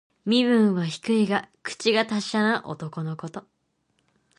[0.25, 3.45] 身分は低いが、口が達者な男のこと。